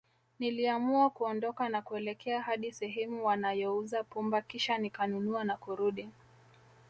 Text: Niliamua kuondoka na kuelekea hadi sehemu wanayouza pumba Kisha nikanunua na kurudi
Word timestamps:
Niliamua 0.39 1.09
kuondoka 1.09 1.69
na 1.69 1.81
kuelekea 1.81 2.41
hadi 2.41 2.71
sehemu 2.71 3.25
wanayouza 3.25 4.03
pumba 4.03 4.41
Kisha 4.41 4.77
nikanunua 4.77 5.43
na 5.43 5.57
kurudi 5.57 6.09